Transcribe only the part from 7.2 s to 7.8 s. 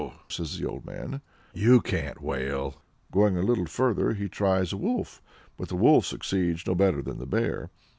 bear.